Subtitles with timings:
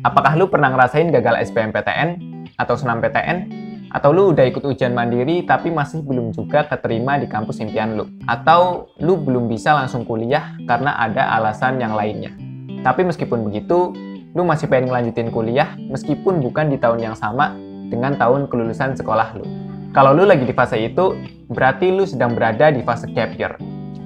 [0.00, 2.08] Apakah lu pernah ngerasain gagal SBMPTN
[2.56, 3.52] atau senam PTN?
[3.92, 8.08] Atau lu udah ikut ujian mandiri tapi masih belum juga keterima di kampus impian lu?
[8.24, 12.32] Atau lu belum bisa langsung kuliah karena ada alasan yang lainnya?
[12.80, 13.92] Tapi meskipun begitu,
[14.32, 17.52] lu masih pengen ngelanjutin kuliah meskipun bukan di tahun yang sama
[17.92, 19.44] dengan tahun kelulusan sekolah lu.
[19.92, 21.12] Kalau lu lagi di fase itu,
[21.52, 23.52] berarti lu sedang berada di fase gap year.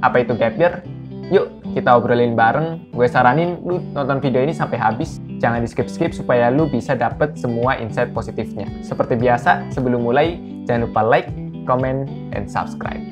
[0.03, 0.83] Apa itu gap year?
[1.31, 2.91] Yuk, kita obrolin bareng.
[2.91, 7.37] Gue saranin lu nonton video ini sampai habis Jangan di skip-skip supaya lu bisa dapet
[7.37, 8.65] semua insight positifnya.
[8.81, 11.29] Seperti biasa, sebelum mulai, jangan lupa like,
[11.69, 13.05] comment, and subscribe.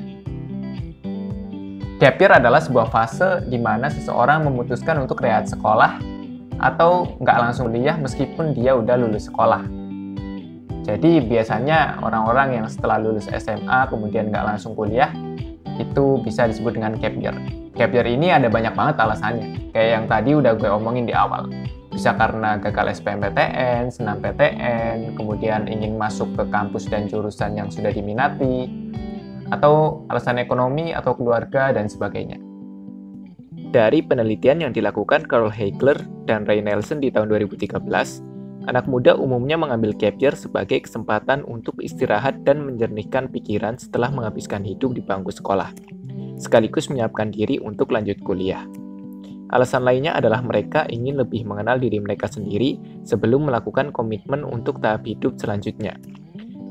[2.01, 6.01] Gap year adalah sebuah fase di mana seseorang memutuskan untuk rehat sekolah
[6.57, 9.69] atau nggak langsung kuliah meskipun dia udah lulus sekolah.
[10.89, 15.13] Jadi biasanya orang-orang yang setelah lulus SMA kemudian nggak langsung kuliah
[15.77, 17.37] itu bisa disebut dengan gap year.
[17.77, 21.45] Gap year ini ada banyak banget alasannya, kayak yang tadi udah gue omongin di awal
[21.93, 27.93] bisa karena gagal SPMPTN, senam PTN, kemudian ingin masuk ke kampus dan jurusan yang sudah
[27.93, 28.65] diminati,
[29.53, 32.41] atau alasan ekonomi atau keluarga dan sebagainya.
[33.73, 37.77] Dari penelitian yang dilakukan Carl Hegler dan Ray Nelson di tahun 2013,
[38.69, 44.61] anak muda umumnya mengambil gap year sebagai kesempatan untuk istirahat dan menjernihkan pikiran setelah menghabiskan
[44.61, 45.73] hidup di bangku sekolah,
[46.37, 48.61] sekaligus menyiapkan diri untuk lanjut kuliah.
[49.53, 55.05] Alasan lainnya adalah mereka ingin lebih mengenal diri mereka sendiri sebelum melakukan komitmen untuk tahap
[55.05, 55.93] hidup selanjutnya.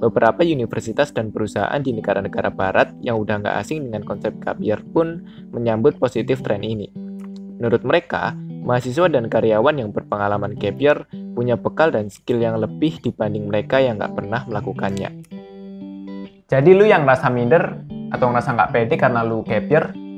[0.03, 4.59] Beberapa universitas dan perusahaan di negara-negara barat yang udah nggak asing dengan konsep gap
[4.91, 5.23] pun
[5.55, 6.91] menyambut positif tren ini.
[7.63, 8.35] Menurut mereka,
[8.67, 11.07] mahasiswa dan karyawan yang berpengalaman gap
[11.39, 15.23] punya bekal dan skill yang lebih dibanding mereka yang nggak pernah melakukannya.
[16.51, 17.79] Jadi lu yang rasa minder
[18.11, 19.71] atau ngerasa nggak pede karena lu gap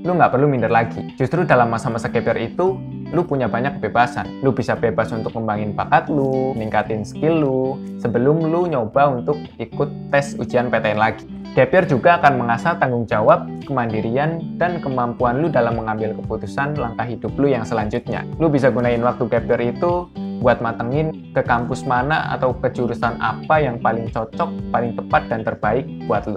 [0.04, 1.16] lu nggak perlu minder lagi.
[1.16, 2.76] Justru dalam masa-masa gap itu,
[3.08, 4.44] lu punya banyak kebebasan.
[4.44, 7.60] Lu bisa bebas untuk kembangin bakat lu, ningkatin skill lu,
[7.96, 11.24] sebelum lu nyoba untuk ikut tes ujian PTN lagi.
[11.56, 17.32] Gap juga akan mengasah tanggung jawab, kemandirian, dan kemampuan lu dalam mengambil keputusan langkah hidup
[17.40, 18.28] lu yang selanjutnya.
[18.36, 20.12] Lu bisa gunain waktu gap itu
[20.44, 25.40] buat matengin ke kampus mana atau ke jurusan apa yang paling cocok, paling tepat, dan
[25.40, 26.36] terbaik buat lu.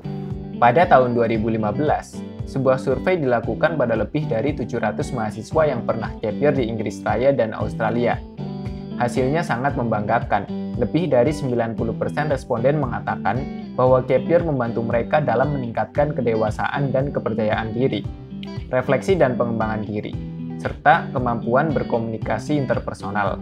[0.58, 6.66] Pada tahun 2015, sebuah survei dilakukan pada lebih dari 700 mahasiswa yang pernah gap di
[6.66, 8.18] Inggris Raya dan Australia.
[8.98, 10.50] Hasilnya sangat membanggakan.
[10.82, 11.78] Lebih dari 90%
[12.34, 13.38] responden mengatakan
[13.78, 18.02] bahwa gap membantu mereka dalam meningkatkan kedewasaan dan kepercayaan diri,
[18.74, 20.18] refleksi dan pengembangan diri,
[20.58, 23.38] serta kemampuan berkomunikasi interpersonal.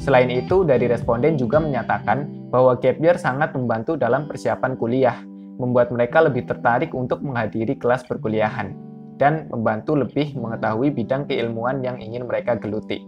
[0.00, 5.20] Selain itu, dari responden juga menyatakan bahwa gap sangat membantu dalam persiapan kuliah,
[5.56, 8.74] membuat mereka lebih tertarik untuk menghadiri kelas perkuliahan
[9.18, 13.02] dan membantu lebih mengetahui bidang keilmuan yang ingin mereka geluti.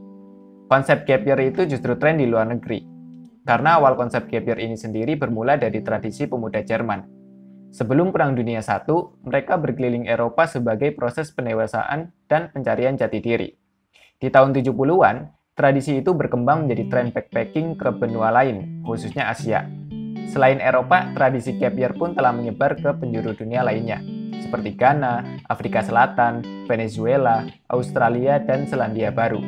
[0.67, 2.83] Konsep gap year itu justru tren di luar negeri,
[3.47, 7.07] karena awal konsep gap year ini sendiri bermula dari tradisi pemuda Jerman.
[7.71, 8.81] Sebelum Perang Dunia I,
[9.27, 13.53] mereka berkeliling Eropa sebagai proses pendewasaan dan pencarian jati diri.
[14.17, 15.17] Di tahun 70-an,
[15.53, 19.69] tradisi itu berkembang menjadi tren backpacking ke benua lain, khususnya Asia,
[20.27, 24.03] Selain Eropa, tradisi gap year pun telah menyebar ke penjuru dunia lainnya,
[24.43, 29.41] seperti Ghana, Afrika Selatan, Venezuela, Australia, dan Selandia Baru.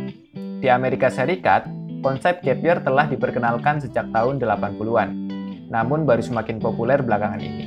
[0.58, 1.66] Di Amerika Serikat,
[2.00, 5.10] konsep gap year telah diperkenalkan sejak tahun 80-an,
[5.66, 7.66] namun baru semakin populer belakangan ini.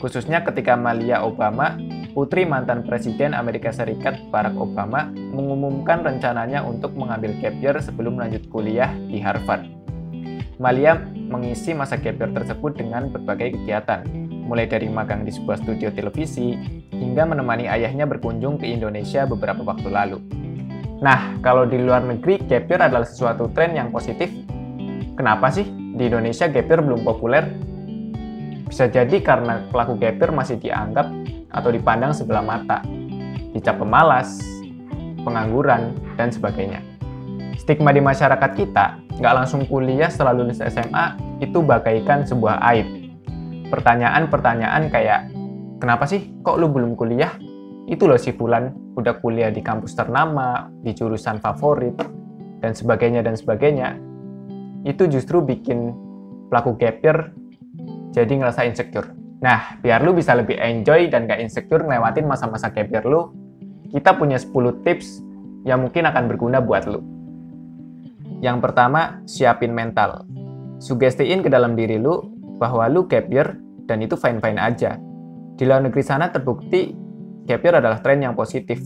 [0.00, 1.78] Khususnya ketika Malia Obama,
[2.16, 8.44] putri mantan Presiden Amerika Serikat Barack Obama, mengumumkan rencananya untuk mengambil gap year sebelum lanjut
[8.50, 9.81] kuliah di Harvard.
[10.62, 14.06] Malia mengisi masa gap year tersebut dengan berbagai kegiatan,
[14.46, 16.54] mulai dari magang di sebuah studio televisi
[16.94, 20.22] hingga menemani ayahnya berkunjung ke Indonesia beberapa waktu lalu.
[21.02, 24.30] Nah, kalau di luar negeri gap year adalah sesuatu tren yang positif.
[25.18, 25.66] Kenapa sih
[25.98, 27.42] di Indonesia gap year belum populer?
[28.70, 31.10] Bisa jadi karena pelaku gap year masih dianggap
[31.50, 32.86] atau dipandang sebelah mata,
[33.50, 34.38] dicap pemalas,
[35.26, 36.78] pengangguran, dan sebagainya.
[37.58, 43.14] Stigma di masyarakat kita nggak langsung kuliah setelah lulus SMA itu bagaikan sebuah aib.
[43.70, 45.30] Pertanyaan-pertanyaan kayak,
[45.78, 47.30] kenapa sih kok lu belum kuliah?
[47.86, 51.94] Itu loh si Fulan udah kuliah di kampus ternama, di jurusan favorit,
[52.58, 53.94] dan sebagainya dan sebagainya.
[54.82, 55.94] Itu justru bikin
[56.50, 57.30] pelaku gap year
[58.10, 59.06] jadi ngerasa insecure.
[59.38, 63.30] Nah, biar lu bisa lebih enjoy dan gak insecure ngelewatin masa-masa gap year lu,
[63.94, 65.22] kita punya 10 tips
[65.62, 67.21] yang mungkin akan berguna buat lu.
[68.42, 70.26] Yang pertama, siapin mental.
[70.82, 72.26] Sugestiin ke dalam diri lu
[72.58, 73.54] bahwa lu gap year
[73.86, 74.98] dan itu fine-fine aja.
[75.54, 76.90] Di luar negeri sana terbukti
[77.46, 78.82] gap year adalah tren yang positif.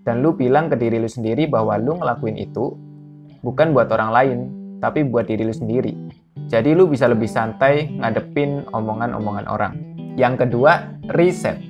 [0.00, 2.72] Dan lu bilang ke diri lu sendiri bahwa lu ngelakuin itu
[3.44, 4.38] bukan buat orang lain,
[4.80, 5.92] tapi buat diri lu sendiri.
[6.48, 9.76] Jadi lu bisa lebih santai ngadepin omongan-omongan orang.
[10.16, 11.60] Yang kedua, riset.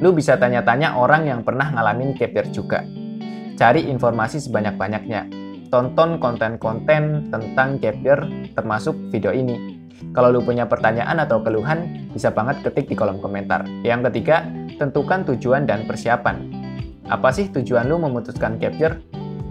[0.00, 2.80] Lu bisa tanya-tanya orang yang pernah ngalamin gap year juga.
[3.60, 5.41] Cari informasi sebanyak-banyaknya.
[5.72, 8.20] Tonton konten-konten tentang gap year
[8.52, 9.80] termasuk video ini.
[10.12, 13.64] Kalau lu punya pertanyaan atau keluhan, bisa banget ketik di kolom komentar.
[13.80, 14.44] Yang ketiga,
[14.76, 16.44] tentukan tujuan dan persiapan.
[17.08, 19.00] Apa sih tujuan lu memutuskan gap year?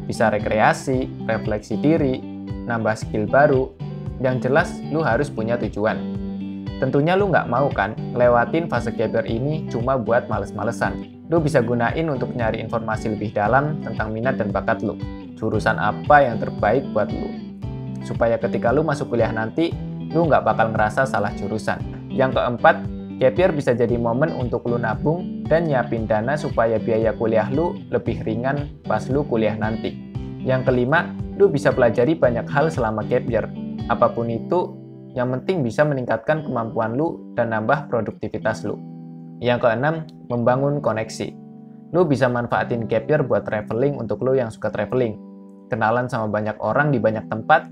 [0.05, 2.21] Bisa rekreasi, refleksi diri,
[2.69, 3.73] nambah skill baru.
[4.21, 5.97] Yang jelas, lu harus punya tujuan.
[6.77, 11.01] Tentunya lu nggak mau kan lewatin fase gap year ini cuma buat males-malesan.
[11.33, 14.93] Lu bisa gunain untuk nyari informasi lebih dalam tentang minat dan bakat lu.
[15.41, 17.57] Jurusan apa yang terbaik buat lu.
[18.05, 19.73] Supaya ketika lu masuk kuliah nanti,
[20.13, 21.81] lu nggak bakal ngerasa salah jurusan.
[22.13, 22.85] Yang keempat,
[23.17, 27.73] gap year bisa jadi momen untuk lu nabung dan nyiapin dana supaya biaya kuliah lu
[27.89, 29.97] lebih ringan pas lu kuliah nanti.
[30.45, 31.09] Yang kelima,
[31.41, 33.49] lu bisa pelajari banyak hal selama gap year.
[33.89, 34.77] Apa pun itu,
[35.17, 38.77] yang penting bisa meningkatkan kemampuan lu dan nambah produktivitas lu.
[39.41, 39.95] Yang keenam,
[40.29, 41.33] membangun koneksi.
[41.91, 45.30] Lu bisa manfaatin gap year buat traveling untuk lu yang suka traveling.
[45.71, 47.71] Kenalan sama banyak orang di banyak tempat,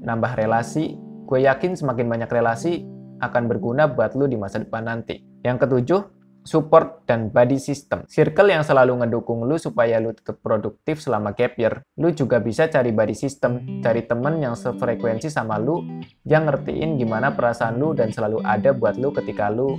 [0.00, 0.96] nambah relasi.
[1.28, 2.88] Gue yakin semakin banyak relasi
[3.20, 5.20] akan berguna buat lu di masa depan nanti.
[5.44, 6.00] Yang ketujuh,
[6.48, 8.08] support, dan body system.
[8.08, 11.84] Circle yang selalu ngedukung lu supaya lu tetap produktif selama gap year.
[12.00, 15.84] Lu juga bisa cari body system, cari temen yang sefrekuensi sama lu,
[16.24, 19.76] yang ngertiin gimana perasaan lu dan selalu ada buat lu ketika lu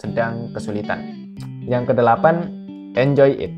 [0.00, 1.04] sedang kesulitan.
[1.68, 2.48] Yang kedelapan,
[2.96, 3.52] enjoy it.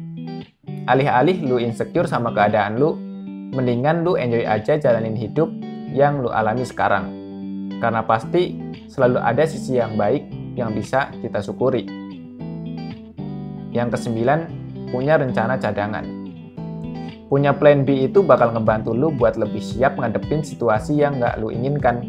[0.90, 3.09] Alih-alih lu insecure sama keadaan lu,
[3.50, 5.50] mendingan lu enjoy aja jalanin hidup
[5.90, 7.10] yang lu alami sekarang.
[7.82, 8.54] Karena pasti
[8.86, 11.86] selalu ada sisi yang baik yang bisa kita syukuri.
[13.70, 14.40] Yang kesembilan,
[14.90, 16.02] punya rencana cadangan.
[17.30, 21.54] Punya plan B itu bakal ngebantu lu buat lebih siap ngadepin situasi yang nggak lu
[21.54, 22.02] inginkan.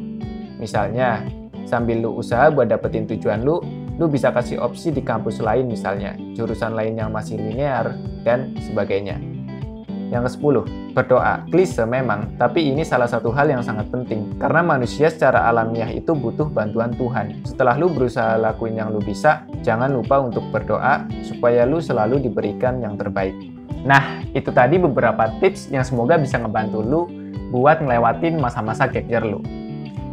[0.57, 1.21] Misalnya,
[1.69, 3.61] sambil lu usaha buat dapetin tujuan lu,
[4.01, 7.93] lu bisa kasih opsi di kampus lain misalnya, jurusan lain yang masih linear,
[8.25, 9.30] dan sebagainya.
[10.11, 10.55] Yang ke-10,
[10.91, 11.47] berdoa.
[11.47, 14.35] Klise memang, tapi ini salah satu hal yang sangat penting.
[14.35, 17.47] Karena manusia secara alamiah itu butuh bantuan Tuhan.
[17.47, 22.83] Setelah lu berusaha lakuin yang lu bisa, jangan lupa untuk berdoa supaya lu selalu diberikan
[22.83, 23.33] yang terbaik.
[23.87, 27.01] Nah, itu tadi beberapa tips yang semoga bisa ngebantu lu
[27.55, 29.39] buat ngelewatin masa-masa gap lu.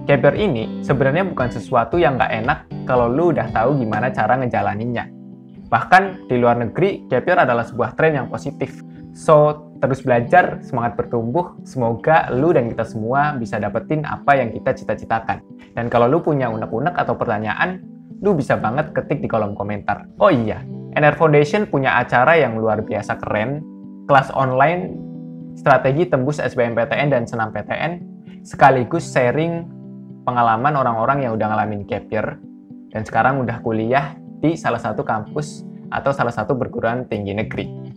[0.09, 2.59] Gap ini sebenarnya bukan sesuatu yang nggak enak
[2.89, 5.11] kalau lu udah tahu gimana cara ngejalaninnya.
[5.69, 8.88] Bahkan di luar negeri, gap adalah sebuah tren yang positif.
[9.19, 11.59] So, terus belajar, semangat bertumbuh.
[11.67, 15.43] Semoga lu dan kita semua bisa dapetin apa yang kita cita-citakan.
[15.75, 17.83] Dan kalau lu punya unek-unek atau pertanyaan,
[18.23, 20.07] lu bisa banget ketik di kolom komentar.
[20.23, 20.63] Oh iya,
[20.95, 23.59] NR Foundation punya acara yang luar biasa keren,
[24.07, 24.95] kelas online
[25.59, 27.99] strategi tembus SBMPTN dan senam PTN,
[28.47, 29.67] sekaligus sharing
[30.23, 32.39] pengalaman orang-orang yang udah ngalamin gap year
[32.95, 37.88] dan sekarang udah kuliah di salah satu kampus atau salah satu perguruan tinggi negeri.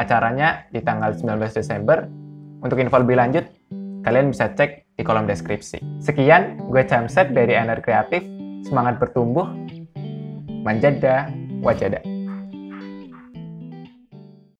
[0.00, 2.08] Acaranya di tanggal 19 Desember.
[2.62, 3.44] Untuk info lebih lanjut,
[4.06, 5.82] kalian bisa cek di kolom deskripsi.
[5.98, 8.22] Sekian, gue Camset dari NR Kreatif.
[8.62, 9.50] Semangat bertumbuh,
[10.62, 11.26] manjada,
[11.60, 11.98] wajada.